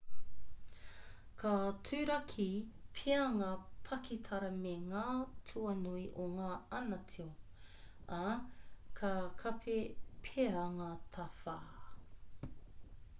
[1.41, 1.49] ka
[1.89, 2.45] turaki
[2.99, 3.49] pea ngā
[3.89, 5.03] pakitara me ngā
[5.51, 7.29] tuanui o ngā ana tio
[8.23, 8.33] ā
[9.03, 9.79] ka kapi
[10.29, 11.59] pea ngā tawhā